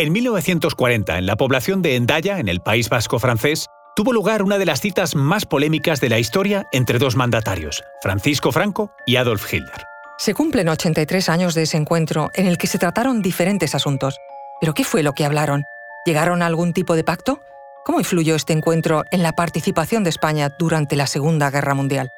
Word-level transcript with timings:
En 0.00 0.12
1940, 0.12 1.18
en 1.18 1.26
la 1.26 1.36
población 1.36 1.82
de 1.82 1.94
Endaya, 1.94 2.38
en 2.38 2.48
el 2.48 2.60
País 2.60 2.88
Vasco 2.88 3.18
francés, 3.18 3.66
tuvo 3.94 4.14
lugar 4.14 4.42
una 4.42 4.56
de 4.56 4.64
las 4.64 4.80
citas 4.80 5.14
más 5.14 5.44
polémicas 5.44 6.00
de 6.00 6.08
la 6.08 6.18
historia 6.18 6.64
entre 6.72 6.98
dos 6.98 7.16
mandatarios, 7.16 7.84
Francisco 8.00 8.50
Franco 8.50 8.92
y 9.04 9.16
Adolf 9.16 9.52
Hitler. 9.52 9.84
Se 10.16 10.32
cumplen 10.32 10.70
83 10.70 11.28
años 11.28 11.54
de 11.54 11.64
ese 11.64 11.76
encuentro 11.76 12.30
en 12.32 12.46
el 12.46 12.56
que 12.56 12.66
se 12.66 12.78
trataron 12.78 13.20
diferentes 13.20 13.74
asuntos. 13.74 14.16
¿Pero 14.58 14.72
qué 14.72 14.84
fue 14.84 15.02
lo 15.02 15.12
que 15.12 15.26
hablaron? 15.26 15.64
¿Llegaron 16.06 16.40
a 16.40 16.46
algún 16.46 16.72
tipo 16.72 16.96
de 16.96 17.04
pacto? 17.04 17.42
¿Cómo 17.84 17.98
influyó 17.98 18.36
este 18.36 18.54
encuentro 18.54 19.04
en 19.10 19.22
la 19.22 19.32
participación 19.32 20.02
de 20.02 20.08
España 20.08 20.48
durante 20.58 20.96
la 20.96 21.06
Segunda 21.08 21.50
Guerra 21.50 21.74
Mundial? 21.74 22.08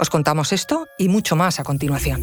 Os 0.00 0.08
contamos 0.08 0.54
esto 0.54 0.86
y 0.96 1.10
mucho 1.10 1.36
más 1.36 1.60
a 1.60 1.62
continuación. 1.62 2.22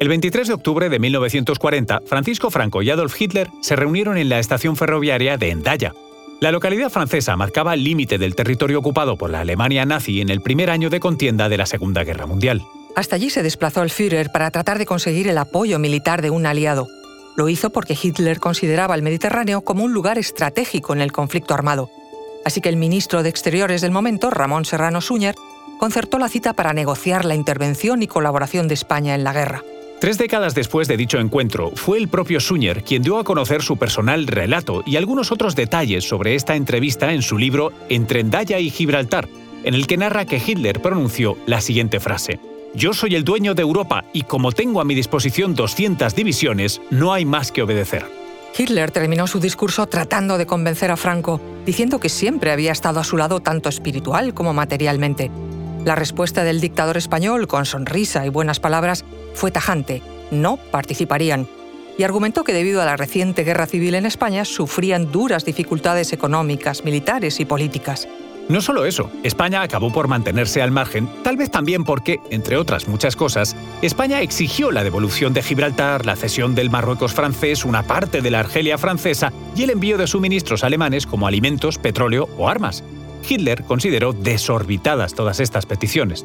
El 0.00 0.06
23 0.06 0.46
de 0.46 0.54
octubre 0.54 0.88
de 0.88 1.00
1940, 1.00 2.02
Francisco 2.06 2.52
Franco 2.52 2.82
y 2.82 2.90
Adolf 2.90 3.20
Hitler 3.20 3.50
se 3.60 3.74
reunieron 3.74 4.16
en 4.16 4.28
la 4.28 4.38
estación 4.38 4.76
ferroviaria 4.76 5.36
de 5.36 5.50
Endaya. 5.50 5.92
La 6.40 6.52
localidad 6.52 6.88
francesa 6.88 7.34
marcaba 7.34 7.74
el 7.74 7.82
límite 7.82 8.16
del 8.16 8.36
territorio 8.36 8.78
ocupado 8.78 9.16
por 9.16 9.30
la 9.30 9.40
Alemania 9.40 9.84
nazi 9.84 10.20
en 10.20 10.30
el 10.30 10.40
primer 10.40 10.70
año 10.70 10.88
de 10.88 11.00
contienda 11.00 11.48
de 11.48 11.56
la 11.56 11.66
Segunda 11.66 12.04
Guerra 12.04 12.26
Mundial. 12.26 12.62
Hasta 12.94 13.16
allí 13.16 13.28
se 13.28 13.42
desplazó 13.42 13.82
el 13.82 13.90
Führer 13.90 14.30
para 14.30 14.52
tratar 14.52 14.78
de 14.78 14.86
conseguir 14.86 15.26
el 15.26 15.36
apoyo 15.36 15.80
militar 15.80 16.22
de 16.22 16.30
un 16.30 16.46
aliado. 16.46 16.86
Lo 17.36 17.48
hizo 17.48 17.70
porque 17.70 17.98
Hitler 18.00 18.38
consideraba 18.38 18.94
el 18.94 19.02
Mediterráneo 19.02 19.62
como 19.62 19.82
un 19.82 19.92
lugar 19.92 20.16
estratégico 20.16 20.92
en 20.92 21.00
el 21.00 21.10
conflicto 21.10 21.54
armado. 21.54 21.90
Así 22.44 22.60
que 22.60 22.68
el 22.68 22.76
ministro 22.76 23.24
de 23.24 23.30
Exteriores 23.30 23.80
del 23.80 23.90
momento, 23.90 24.30
Ramón 24.30 24.64
Serrano 24.64 25.00
Suñer, 25.00 25.34
concertó 25.80 26.20
la 26.20 26.28
cita 26.28 26.52
para 26.52 26.72
negociar 26.72 27.24
la 27.24 27.34
intervención 27.34 28.00
y 28.00 28.06
colaboración 28.06 28.68
de 28.68 28.74
España 28.74 29.16
en 29.16 29.24
la 29.24 29.32
guerra. 29.32 29.64
Tres 30.00 30.16
décadas 30.16 30.54
después 30.54 30.86
de 30.86 30.96
dicho 30.96 31.18
encuentro, 31.18 31.72
fue 31.74 31.98
el 31.98 32.06
propio 32.06 32.38
Suñer 32.38 32.84
quien 32.84 33.02
dio 33.02 33.18
a 33.18 33.24
conocer 33.24 33.62
su 33.62 33.76
personal 33.76 34.28
relato 34.28 34.84
y 34.86 34.94
algunos 34.94 35.32
otros 35.32 35.56
detalles 35.56 36.08
sobre 36.08 36.36
esta 36.36 36.54
entrevista 36.54 37.12
en 37.12 37.22
su 37.22 37.36
libro 37.36 37.72
Entre 37.88 38.20
Endaya 38.20 38.60
y 38.60 38.70
Gibraltar, 38.70 39.28
en 39.64 39.74
el 39.74 39.88
que 39.88 39.96
narra 39.96 40.24
que 40.24 40.40
Hitler 40.44 40.80
pronunció 40.80 41.36
la 41.46 41.60
siguiente 41.60 41.98
frase. 41.98 42.38
Yo 42.74 42.92
soy 42.92 43.16
el 43.16 43.24
dueño 43.24 43.54
de 43.54 43.62
Europa 43.62 44.04
y 44.12 44.22
como 44.22 44.52
tengo 44.52 44.80
a 44.80 44.84
mi 44.84 44.94
disposición 44.94 45.56
200 45.56 46.14
divisiones, 46.14 46.80
no 46.90 47.12
hay 47.12 47.24
más 47.24 47.50
que 47.50 47.62
obedecer. 47.62 48.06
Hitler 48.56 48.92
terminó 48.92 49.26
su 49.26 49.40
discurso 49.40 49.86
tratando 49.86 50.38
de 50.38 50.46
convencer 50.46 50.92
a 50.92 50.96
Franco, 50.96 51.40
diciendo 51.66 51.98
que 51.98 52.08
siempre 52.08 52.52
había 52.52 52.70
estado 52.70 53.00
a 53.00 53.04
su 53.04 53.16
lado 53.16 53.40
tanto 53.40 53.68
espiritual 53.68 54.32
como 54.32 54.54
materialmente. 54.54 55.30
La 55.88 55.94
respuesta 55.94 56.44
del 56.44 56.60
dictador 56.60 56.98
español, 56.98 57.48
con 57.48 57.64
sonrisa 57.64 58.26
y 58.26 58.28
buenas 58.28 58.60
palabras, 58.60 59.06
fue 59.32 59.50
tajante. 59.50 60.02
No 60.30 60.58
participarían. 60.58 61.48
Y 61.96 62.02
argumentó 62.02 62.44
que 62.44 62.52
debido 62.52 62.82
a 62.82 62.84
la 62.84 62.98
reciente 62.98 63.42
guerra 63.42 63.64
civil 63.64 63.94
en 63.94 64.04
España 64.04 64.44
sufrían 64.44 65.10
duras 65.10 65.46
dificultades 65.46 66.12
económicas, 66.12 66.84
militares 66.84 67.40
y 67.40 67.46
políticas. 67.46 68.06
No 68.50 68.60
solo 68.60 68.84
eso, 68.84 69.10
España 69.22 69.62
acabó 69.62 69.90
por 69.90 70.08
mantenerse 70.08 70.60
al 70.60 70.72
margen, 70.72 71.08
tal 71.22 71.38
vez 71.38 71.50
también 71.50 71.84
porque, 71.84 72.20
entre 72.28 72.58
otras 72.58 72.86
muchas 72.86 73.16
cosas, 73.16 73.56
España 73.80 74.20
exigió 74.20 74.70
la 74.70 74.84
devolución 74.84 75.32
de 75.32 75.42
Gibraltar, 75.42 76.04
la 76.04 76.16
cesión 76.16 76.54
del 76.54 76.68
Marruecos 76.68 77.14
francés, 77.14 77.64
una 77.64 77.84
parte 77.84 78.20
de 78.20 78.30
la 78.30 78.40
Argelia 78.40 78.76
francesa 78.76 79.32
y 79.56 79.62
el 79.62 79.70
envío 79.70 79.96
de 79.96 80.06
suministros 80.06 80.64
alemanes 80.64 81.06
como 81.06 81.26
alimentos, 81.26 81.78
petróleo 81.78 82.28
o 82.36 82.46
armas. 82.46 82.84
Hitler 83.26 83.64
consideró 83.64 84.12
desorbitadas 84.12 85.14
todas 85.14 85.40
estas 85.40 85.66
peticiones. 85.66 86.24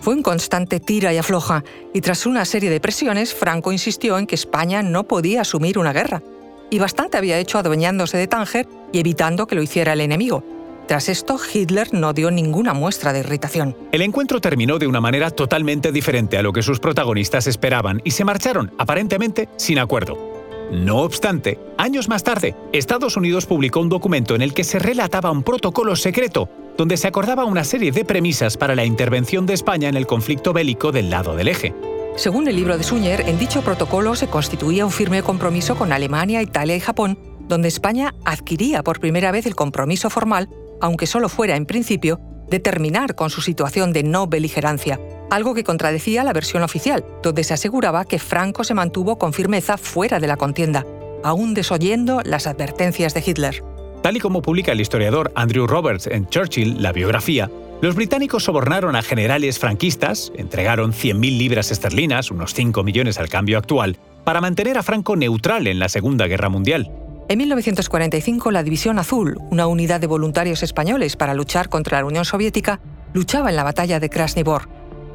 Fue 0.00 0.14
un 0.14 0.22
constante 0.22 0.78
tira 0.78 1.12
y 1.12 1.16
afloja, 1.16 1.64
y 1.92 2.00
tras 2.00 2.26
una 2.26 2.44
serie 2.44 2.70
de 2.70 2.80
presiones, 2.80 3.34
Franco 3.34 3.72
insistió 3.72 4.18
en 4.18 4.26
que 4.26 4.36
España 4.36 4.82
no 4.82 5.04
podía 5.04 5.40
asumir 5.40 5.78
una 5.78 5.92
guerra. 5.92 6.22
Y 6.70 6.78
bastante 6.78 7.16
había 7.16 7.38
hecho 7.38 7.58
adueñándose 7.58 8.16
de 8.16 8.26
Tánger 8.26 8.68
y 8.92 9.00
evitando 9.00 9.46
que 9.46 9.56
lo 9.56 9.62
hiciera 9.62 9.94
el 9.94 10.00
enemigo. 10.00 10.44
Tras 10.86 11.08
esto, 11.08 11.38
Hitler 11.52 11.92
no 11.92 12.12
dio 12.12 12.30
ninguna 12.30 12.72
muestra 12.72 13.12
de 13.12 13.20
irritación. 13.20 13.76
El 13.90 14.02
encuentro 14.02 14.40
terminó 14.40 14.78
de 14.78 14.86
una 14.86 15.00
manera 15.00 15.30
totalmente 15.30 15.90
diferente 15.90 16.38
a 16.38 16.42
lo 16.42 16.52
que 16.52 16.62
sus 16.62 16.78
protagonistas 16.78 17.48
esperaban 17.48 18.00
y 18.04 18.12
se 18.12 18.24
marcharon, 18.24 18.72
aparentemente, 18.78 19.48
sin 19.56 19.80
acuerdo. 19.80 20.35
No 20.70 21.02
obstante, 21.02 21.60
años 21.78 22.08
más 22.08 22.24
tarde, 22.24 22.56
Estados 22.72 23.16
Unidos 23.16 23.46
publicó 23.46 23.80
un 23.80 23.88
documento 23.88 24.34
en 24.34 24.42
el 24.42 24.52
que 24.52 24.64
se 24.64 24.80
relataba 24.80 25.30
un 25.30 25.44
protocolo 25.44 25.94
secreto, 25.94 26.48
donde 26.76 26.96
se 26.96 27.06
acordaba 27.06 27.44
una 27.44 27.62
serie 27.62 27.92
de 27.92 28.04
premisas 28.04 28.56
para 28.56 28.74
la 28.74 28.84
intervención 28.84 29.46
de 29.46 29.54
España 29.54 29.88
en 29.88 29.96
el 29.96 30.06
conflicto 30.08 30.52
bélico 30.52 30.90
del 30.90 31.08
lado 31.08 31.36
del 31.36 31.48
eje. 31.48 31.72
Según 32.16 32.48
el 32.48 32.56
libro 32.56 32.76
de 32.76 32.82
Suñer, 32.82 33.28
en 33.28 33.38
dicho 33.38 33.62
protocolo 33.62 34.16
se 34.16 34.26
constituía 34.26 34.84
un 34.84 34.90
firme 34.90 35.22
compromiso 35.22 35.76
con 35.76 35.92
Alemania, 35.92 36.42
Italia 36.42 36.74
y 36.74 36.80
Japón, 36.80 37.18
donde 37.46 37.68
España 37.68 38.14
adquiría 38.24 38.82
por 38.82 38.98
primera 38.98 39.30
vez 39.30 39.46
el 39.46 39.54
compromiso 39.54 40.10
formal, 40.10 40.48
aunque 40.80 41.06
solo 41.06 41.28
fuera 41.28 41.56
en 41.56 41.66
principio, 41.66 42.20
de 42.48 42.58
terminar 42.58 43.14
con 43.14 43.30
su 43.30 43.40
situación 43.40 43.92
de 43.92 44.02
no 44.02 44.26
beligerancia, 44.26 44.98
algo 45.30 45.54
que 45.54 45.64
contradecía 45.64 46.24
la 46.24 46.32
versión 46.32 46.62
oficial, 46.62 47.04
donde 47.22 47.44
se 47.44 47.54
aseguraba 47.54 48.04
que 48.04 48.18
Franco 48.18 48.64
se 48.64 48.74
mantuvo 48.74 49.18
con 49.18 49.32
firmeza 49.32 49.76
fuera 49.76 50.20
de 50.20 50.26
la 50.26 50.36
contienda, 50.36 50.84
aún 51.22 51.54
desoyendo 51.54 52.22
las 52.24 52.46
advertencias 52.46 53.14
de 53.14 53.22
Hitler. 53.24 53.62
Tal 54.02 54.16
y 54.16 54.20
como 54.20 54.42
publica 54.42 54.72
el 54.72 54.80
historiador 54.80 55.32
Andrew 55.34 55.66
Roberts 55.66 56.06
en 56.06 56.28
Churchill, 56.28 56.82
la 56.82 56.92
biografía, 56.92 57.50
los 57.82 57.94
británicos 57.94 58.44
sobornaron 58.44 58.96
a 58.96 59.02
generales 59.02 59.58
franquistas, 59.58 60.32
entregaron 60.36 60.92
100.000 60.92 61.36
libras 61.36 61.70
esterlinas, 61.70 62.30
unos 62.30 62.54
5 62.54 62.82
millones 62.82 63.18
al 63.18 63.28
cambio 63.28 63.58
actual, 63.58 63.98
para 64.24 64.40
mantener 64.40 64.78
a 64.78 64.82
Franco 64.82 65.14
neutral 65.14 65.66
en 65.66 65.78
la 65.78 65.90
Segunda 65.90 66.26
Guerra 66.26 66.48
Mundial. 66.48 66.90
En 67.28 67.38
1945, 67.38 68.50
la 68.50 68.62
División 68.62 68.98
Azul, 68.98 69.38
una 69.50 69.66
unidad 69.66 70.00
de 70.00 70.06
voluntarios 70.06 70.62
españoles 70.62 71.16
para 71.16 71.34
luchar 71.34 71.68
contra 71.68 71.98
la 71.98 72.06
Unión 72.06 72.24
Soviética, 72.24 72.80
luchaba 73.12 73.50
en 73.50 73.56
la 73.56 73.64
batalla 73.64 74.00
de 74.00 74.08
Krasnivor, 74.08 74.68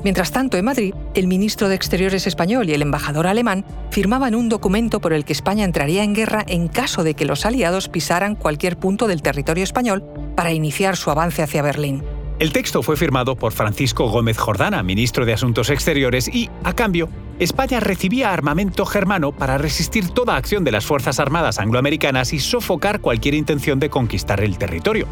Mientras 0.04 0.32
tanto, 0.32 0.58
en 0.58 0.66
Madrid, 0.66 0.94
el 1.14 1.28
ministro 1.28 1.70
de 1.70 1.76
Exteriores 1.76 2.26
español 2.26 2.70
y 2.70 2.74
el 2.74 2.82
embajador 2.82 3.28
alemán 3.28 3.66
firmaban 3.92 4.34
un 4.34 4.50
documento 4.50 5.00
por 5.00 5.14
el 5.14 5.26
que 5.26 5.34
España 5.34 5.64
entraría 5.64 6.04
en 6.04 6.16
guerra 6.16 6.44
en 6.48 6.68
caso 6.68 7.04
de 7.04 7.14
que 7.14 7.26
los 7.26 7.46
aliados 7.46 7.88
pisaran 7.88 8.36
cualquier 8.36 8.78
punto 8.78 9.08
del 9.08 9.22
territorio 9.22 9.64
español 9.64 10.04
para 10.36 10.54
iniciar 10.54 10.98
su 10.98 11.12
avance 11.12 11.44
hacia 11.44 11.62
Berlín. 11.62 12.04
El 12.40 12.52
texto 12.52 12.82
fue 12.82 12.98
firmado 12.98 13.36
por 13.36 13.52
Francisco 13.52 14.10
Gómez 14.10 14.40
Jordana, 14.40 14.82
ministro 14.82 15.28
de 15.28 15.34
Asuntos 15.34 15.70
Exteriores, 15.70 16.28
y, 16.28 16.50
a 16.64 16.74
cambio, 16.74 17.08
España 17.38 17.80
recibía 17.80 18.34
armamento 18.34 18.88
germano 18.88 19.32
para 19.32 19.60
resistir 19.60 20.10
toda 20.10 20.36
acción 20.36 20.64
de 20.64 20.72
las 20.72 20.84
Fuerzas 20.84 21.20
Armadas 21.20 21.60
angloamericanas 21.60 22.34
y 22.34 22.40
sofocar 22.40 23.02
cualquier 23.02 23.36
intención 23.36 23.80
de 23.80 23.92
conquistar 23.92 24.44
el 24.44 24.58
territorio 24.58 25.08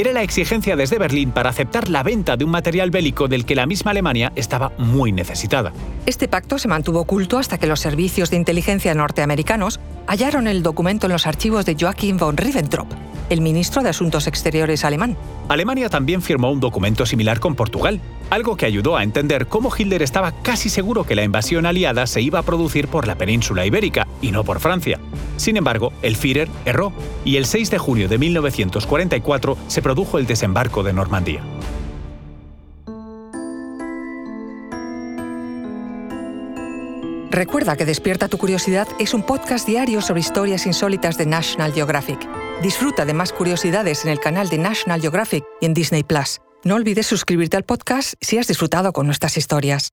era 0.00 0.12
la 0.12 0.22
exigencia 0.22 0.76
desde 0.76 0.96
Berlín 0.96 1.32
para 1.32 1.50
aceptar 1.50 1.88
la 1.88 2.04
venta 2.04 2.36
de 2.36 2.44
un 2.44 2.52
material 2.52 2.92
bélico 2.92 3.26
del 3.26 3.44
que 3.44 3.56
la 3.56 3.66
misma 3.66 3.90
Alemania 3.90 4.32
estaba 4.36 4.70
muy 4.78 5.10
necesitada. 5.10 5.72
Este 6.06 6.28
pacto 6.28 6.56
se 6.60 6.68
mantuvo 6.68 7.00
oculto 7.00 7.36
hasta 7.36 7.58
que 7.58 7.66
los 7.66 7.80
servicios 7.80 8.30
de 8.30 8.36
inteligencia 8.36 8.94
norteamericanos 8.94 9.80
hallaron 10.06 10.46
el 10.46 10.62
documento 10.62 11.06
en 11.06 11.12
los 11.14 11.26
archivos 11.26 11.66
de 11.66 11.76
Joachim 11.78 12.16
von 12.16 12.36
Ribbentrop, 12.36 12.86
el 13.30 13.40
ministro 13.40 13.82
de 13.82 13.90
Asuntos 13.90 14.26
Exteriores 14.26 14.84
alemán. 14.84 15.16
Alemania 15.48 15.88
también 15.88 16.22
firmó 16.22 16.50
un 16.50 16.60
documento 16.60 17.06
similar 17.06 17.40
con 17.40 17.54
Portugal, 17.54 18.00
algo 18.30 18.56
que 18.56 18.66
ayudó 18.66 18.96
a 18.96 19.02
entender 19.02 19.46
cómo 19.46 19.70
Hitler 19.76 20.02
estaba 20.02 20.32
casi 20.42 20.68
seguro 20.68 21.04
que 21.04 21.14
la 21.14 21.24
invasión 21.24 21.66
aliada 21.66 22.06
se 22.06 22.20
iba 22.20 22.38
a 22.38 22.42
producir 22.42 22.88
por 22.88 23.06
la 23.06 23.16
península 23.16 23.66
ibérica 23.66 24.06
y 24.20 24.32
no 24.32 24.44
por 24.44 24.60
Francia. 24.60 24.98
Sin 25.36 25.56
embargo, 25.56 25.92
el 26.02 26.16
Führer 26.16 26.48
erró 26.64 26.92
y 27.24 27.36
el 27.36 27.46
6 27.46 27.70
de 27.70 27.78
junio 27.78 28.08
de 28.08 28.18
1944 28.18 29.56
se 29.68 29.82
produjo 29.82 30.18
el 30.18 30.26
desembarco 30.26 30.82
de 30.82 30.92
Normandía. 30.92 31.42
Recuerda 37.30 37.76
que 37.76 37.84
Despierta 37.84 38.26
tu 38.26 38.36
Curiosidad 38.36 38.88
es 38.98 39.14
un 39.14 39.22
podcast 39.22 39.64
diario 39.64 40.00
sobre 40.00 40.20
historias 40.20 40.66
insólitas 40.66 41.16
de 41.18 41.26
National 41.26 41.72
Geographic. 41.72 42.27
Disfruta 42.62 43.04
de 43.04 43.14
más 43.14 43.32
curiosidades 43.32 44.04
en 44.04 44.10
el 44.10 44.18
canal 44.18 44.48
de 44.48 44.58
National 44.58 45.00
Geographic 45.00 45.44
y 45.60 45.66
en 45.66 45.74
Disney 45.74 46.02
Plus. 46.02 46.40
No 46.64 46.74
olvides 46.74 47.06
suscribirte 47.06 47.56
al 47.56 47.62
podcast 47.62 48.14
si 48.20 48.36
has 48.36 48.48
disfrutado 48.48 48.92
con 48.92 49.06
nuestras 49.06 49.36
historias. 49.36 49.90